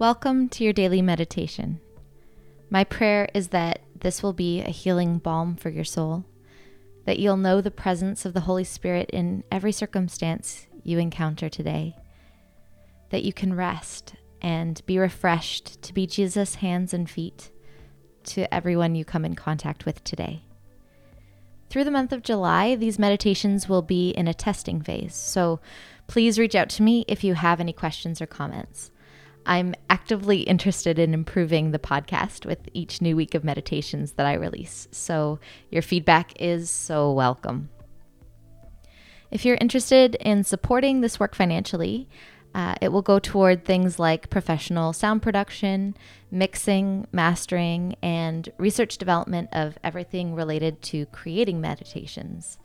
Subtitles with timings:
[0.00, 1.78] Welcome to your daily meditation.
[2.68, 6.24] My prayer is that this will be a healing balm for your soul,
[7.06, 11.96] that you'll know the presence of the Holy Spirit in every circumstance you encounter today,
[13.10, 17.52] that you can rest and be refreshed to be Jesus' hands and feet
[18.24, 20.42] to everyone you come in contact with today.
[21.70, 25.60] Through the month of July, these meditations will be in a testing phase, so
[26.08, 28.90] please reach out to me if you have any questions or comments.
[29.46, 34.34] I'm actively interested in improving the podcast with each new week of meditations that I
[34.34, 35.38] release, so
[35.70, 37.68] your feedback is so welcome.
[39.30, 42.08] If you're interested in supporting this work financially,
[42.54, 45.96] uh, it will go toward things like professional sound production,
[46.30, 52.58] mixing, mastering, and research development of everything related to creating meditations.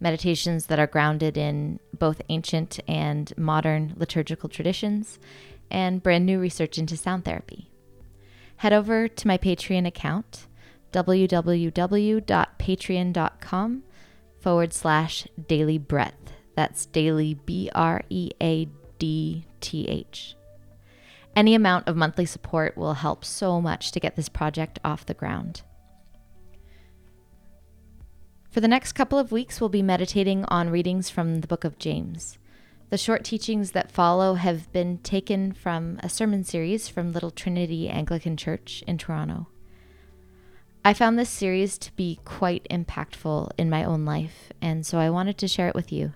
[0.00, 5.18] Meditations that are grounded in both ancient and modern liturgical traditions,
[5.72, 7.68] and brand new research into sound therapy.
[8.58, 10.46] Head over to my Patreon account,
[10.92, 13.82] www.patreon.com
[14.38, 16.32] forward slash daily breadth.
[16.54, 20.36] That's daily B R E A D T H.
[21.34, 25.14] Any amount of monthly support will help so much to get this project off the
[25.14, 25.62] ground.
[28.50, 31.78] For the next couple of weeks, we'll be meditating on readings from the book of
[31.78, 32.36] James.
[32.92, 37.88] The short teachings that follow have been taken from a sermon series from Little Trinity
[37.88, 39.46] Anglican Church in Toronto.
[40.84, 45.08] I found this series to be quite impactful in my own life, and so I
[45.08, 46.12] wanted to share it with you.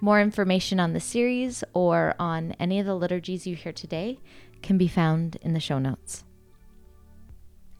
[0.00, 4.18] More information on the series or on any of the liturgies you hear today
[4.60, 6.24] can be found in the show notes.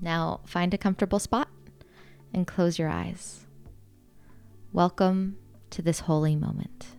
[0.00, 1.48] Now, find a comfortable spot
[2.32, 3.46] and close your eyes.
[4.72, 5.38] Welcome
[5.70, 6.93] to this holy moment.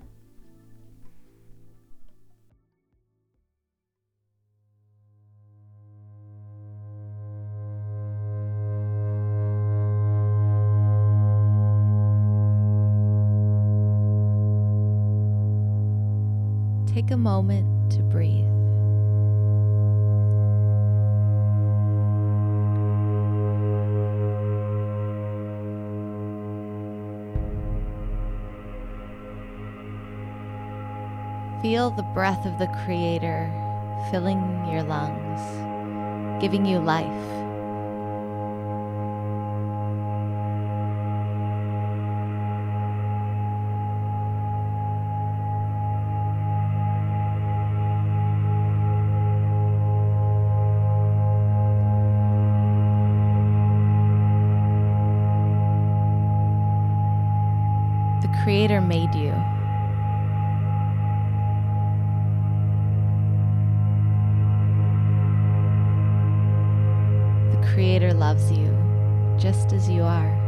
[17.05, 18.45] Take a moment to breathe.
[31.61, 33.51] Feel the breath of the Creator
[34.09, 34.39] filling
[34.71, 37.44] your lungs, giving you life.
[58.45, 59.31] Creator made you.
[67.53, 68.69] The Creator loves you
[69.39, 70.44] just as you are.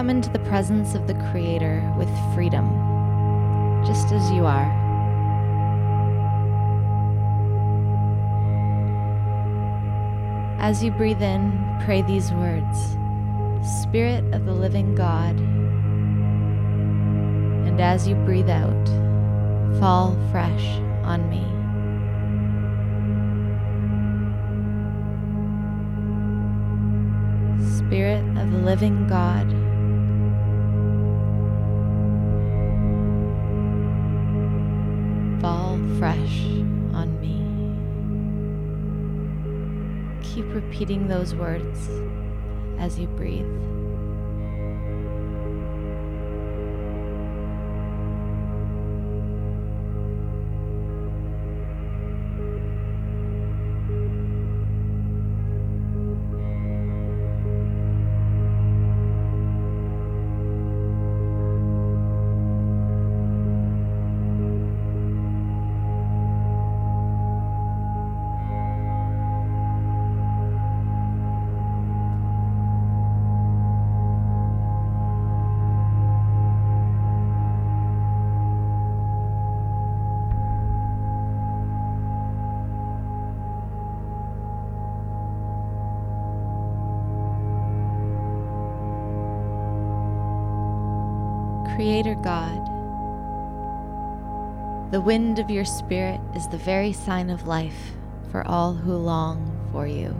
[0.00, 2.64] Come into the presence of the Creator with freedom,
[3.86, 4.64] just as you are.
[10.58, 11.52] As you breathe in,
[11.84, 12.96] pray these words
[13.82, 15.38] Spirit of the living God.
[17.68, 18.88] And as you breathe out,
[19.80, 20.64] fall fresh
[21.04, 21.44] on me.
[27.76, 29.59] Spirit of the living God.
[40.70, 41.90] Repeating those words
[42.78, 43.44] as you breathe.
[91.80, 92.66] Creator God,
[94.92, 97.92] The wind of your spirit is the very sign of life
[98.30, 100.10] for all who long for you.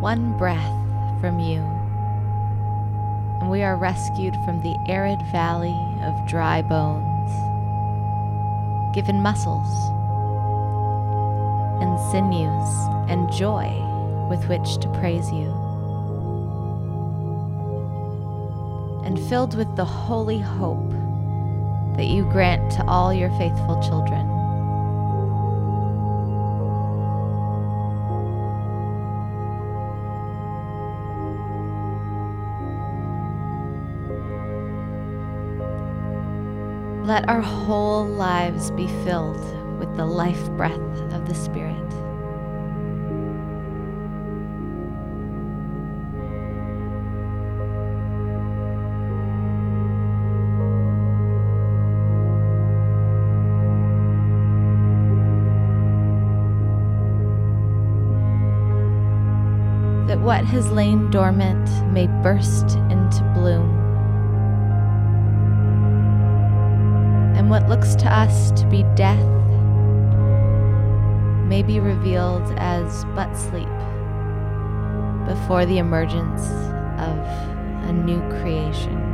[0.00, 0.72] One breath
[1.20, 1.60] from you,
[3.42, 7.30] and we are rescued from the arid valley of dry bones,
[8.94, 9.68] given muscles
[11.82, 13.89] and sinews and joy
[14.30, 15.70] with which to praise you.
[19.10, 20.90] and filled with the holy hope
[21.96, 24.24] that you grant to all your faithful children.
[37.04, 39.44] Let our whole lives be filled
[39.80, 40.78] with the life breath
[41.12, 42.09] of the Spirit.
[60.30, 63.68] What has lain dormant may burst into bloom.
[67.36, 69.18] And what looks to us to be death
[71.48, 73.66] may be revealed as but sleep
[75.26, 76.46] before the emergence
[77.00, 77.18] of
[77.88, 79.09] a new creation.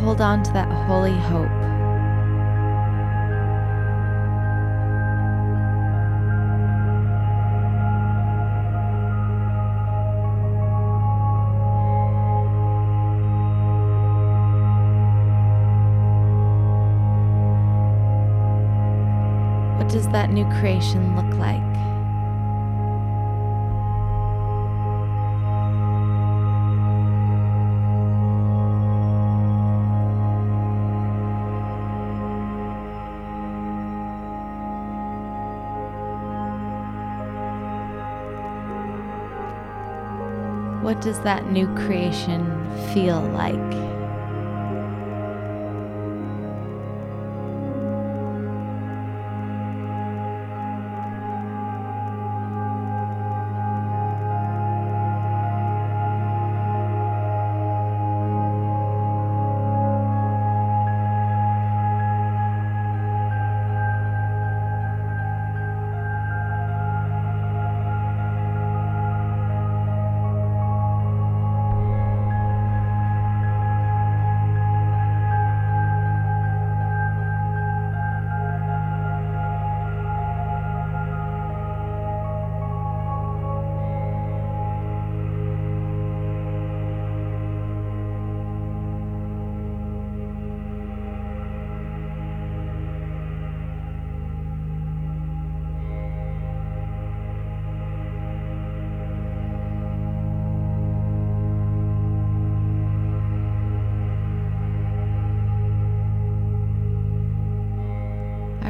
[0.00, 1.48] Hold on to that holy hope.
[19.78, 21.60] What does that new creation look like?
[41.00, 42.44] What does that new creation
[42.92, 43.89] feel like?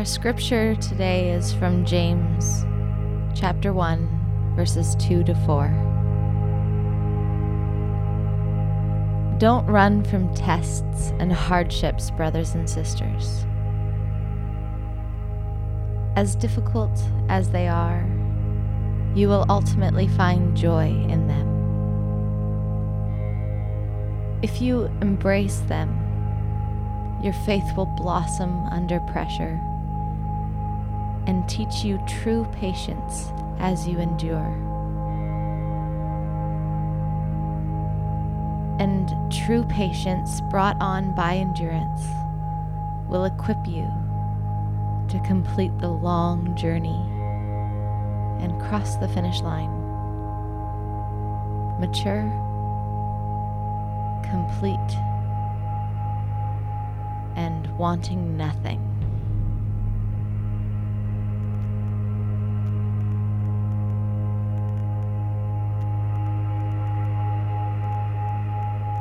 [0.01, 2.65] Our scripture today is from James
[3.39, 5.69] chapter 1, verses 2 to 4.
[9.37, 13.45] Don't run from tests and hardships, brothers and sisters.
[16.17, 18.03] As difficult as they are,
[19.15, 21.47] you will ultimately find joy in them.
[24.41, 25.91] If you embrace them,
[27.23, 29.61] your faith will blossom under pressure
[31.31, 34.51] and teach you true patience as you endure.
[38.81, 42.03] And true patience brought on by endurance
[43.09, 43.87] will equip you
[45.09, 47.01] to complete the long journey
[48.43, 49.71] and cross the finish line.
[51.79, 52.27] Mature,
[54.25, 54.97] complete,
[57.37, 58.90] and wanting nothing.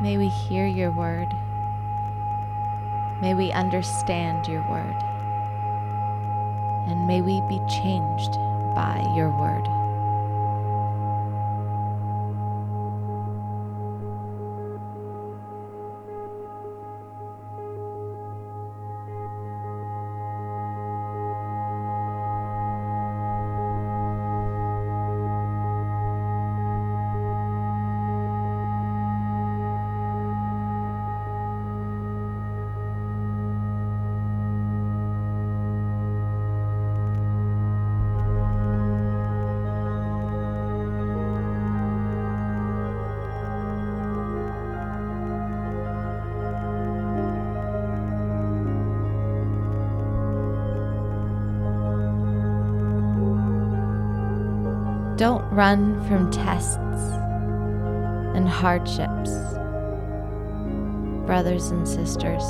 [0.02, 1.28] May we hear your word.
[3.22, 4.96] May we understand your word.
[6.88, 8.34] And may we be changed
[8.76, 9.79] by your word.
[55.20, 59.32] Don't run from tests and hardships,
[61.26, 62.42] brothers and sisters.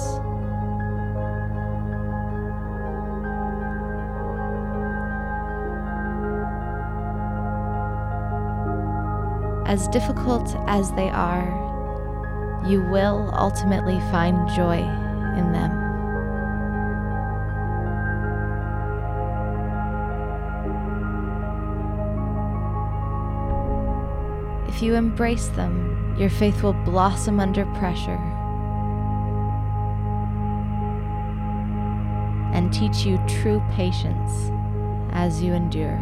[9.65, 11.49] As difficult as they are,
[12.67, 14.77] you will ultimately find joy
[15.39, 15.78] in them.
[24.79, 28.15] If you embrace them, your faith will blossom under pressure
[32.53, 34.49] and teach you true patience
[35.11, 35.99] as you endure.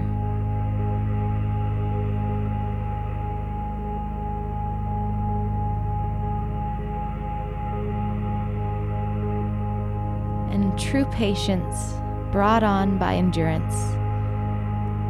[10.51, 11.95] And true patience,
[12.31, 13.73] brought on by endurance,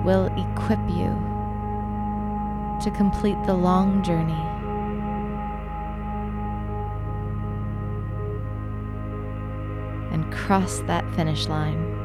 [0.05, 1.36] will equip you
[2.81, 4.33] to complete the long journey.
[10.11, 11.97] And cross that finish line.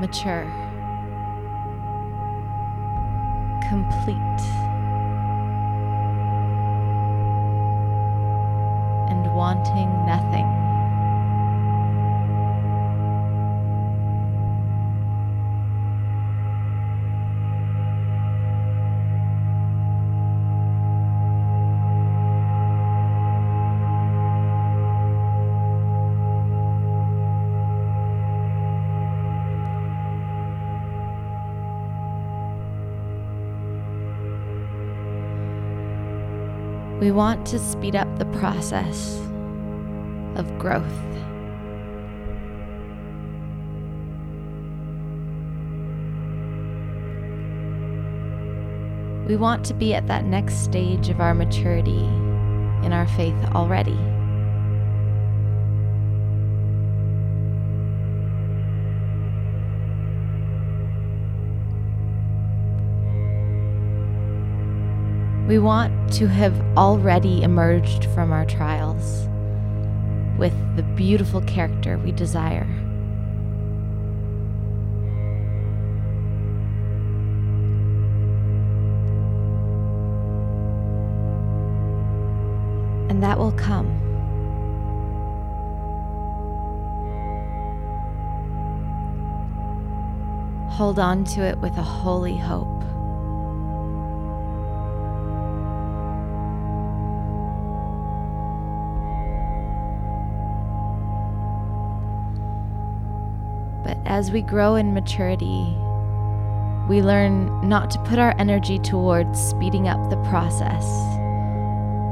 [0.00, 0.44] Mature.
[3.68, 4.42] Complete.
[9.10, 9.95] And wanting
[37.06, 39.16] We want to speed up the process
[40.34, 40.82] of growth.
[49.28, 52.06] We want to be at that next stage of our maturity
[52.84, 54.15] in our faith already.
[65.46, 69.28] We want to have already emerged from our trials
[70.36, 72.66] with the beautiful character we desire.
[83.08, 83.86] And that will come.
[90.70, 92.95] Hold on to it with a holy hope.
[103.86, 105.64] But as we grow in maturity,
[106.88, 110.84] we learn not to put our energy towards speeding up the process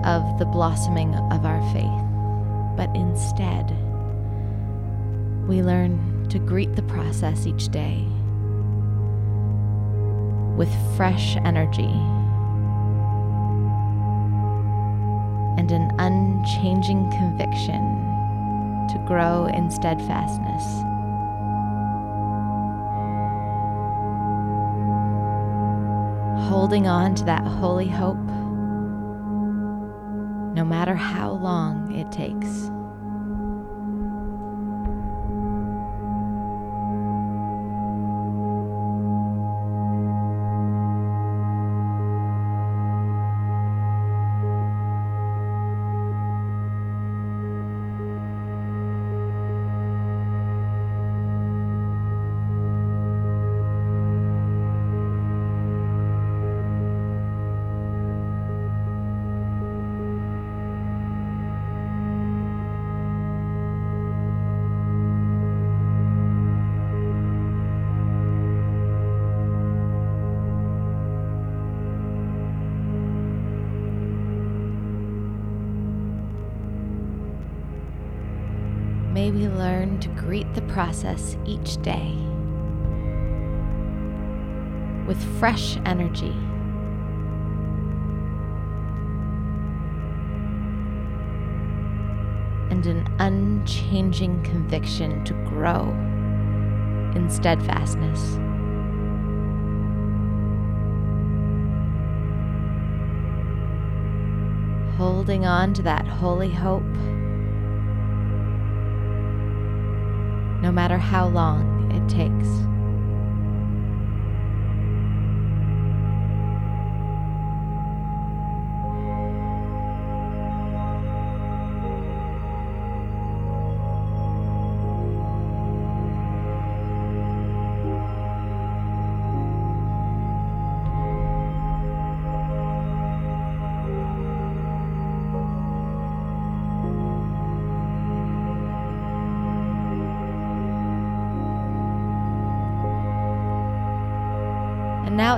[0.07, 3.71] of the blossoming of our faith, but instead,
[5.49, 8.07] we learn to greet the process each day
[10.57, 11.93] with fresh energy
[15.59, 17.83] and an unchanging conviction
[18.90, 20.84] to grow in steadfastness.
[26.54, 28.16] Holding on to that holy hope,
[30.54, 32.70] no matter how long it takes.
[79.35, 82.14] We learn to greet the process each day
[85.09, 86.31] with fresh energy.
[92.71, 95.88] And an unchanging conviction to grow
[97.17, 98.38] in steadfastness.
[104.97, 106.85] Holding on to that holy hope
[110.64, 112.74] no matter how long it takes.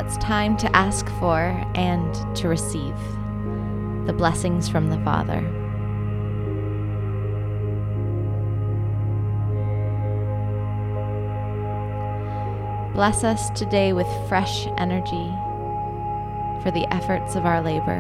[0.06, 2.94] It's time to ask for and to receive
[4.06, 5.40] the blessings from the Father.
[12.94, 15.26] Bless us today with fresh energy
[16.62, 17.98] for the efforts of our labor.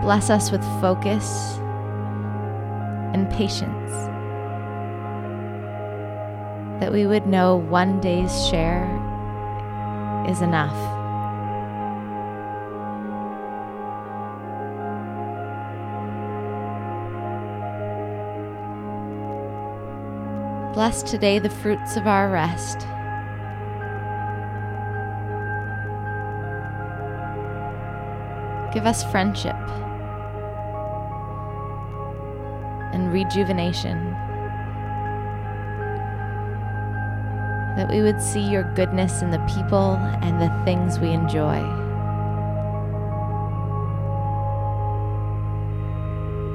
[0.00, 1.58] Bless us with focus
[3.12, 4.10] and patience
[6.80, 8.86] that we would know one day's share
[10.26, 10.74] is enough.
[20.74, 22.78] Bless today the fruits of our rest.
[28.72, 29.56] Give us friendship
[32.94, 34.16] and rejuvenation.
[37.80, 41.58] That we would see your goodness in the people and the things we enjoy.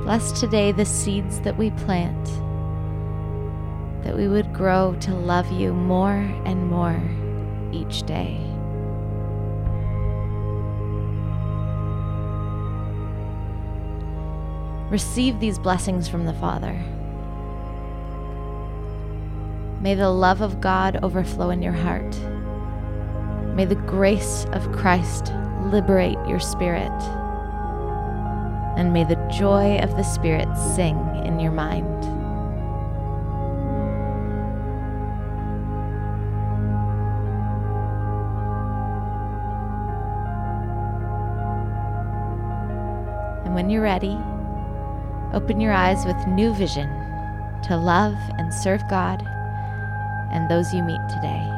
[0.04, 2.26] Bless today the seeds that we plant,
[4.04, 7.02] that we would grow to love you more and more
[7.72, 8.40] each day.
[14.92, 16.80] Receive these blessings from the Father.
[19.86, 22.18] May the love of God overflow in your heart.
[23.56, 25.32] May the grace of Christ
[25.66, 26.90] liberate your spirit.
[28.80, 31.86] And may the joy of the Spirit sing in your mind.
[43.46, 44.18] And when you're ready,
[45.32, 46.90] open your eyes with new vision
[47.66, 49.24] to love and serve God
[50.32, 51.55] and those you meet today.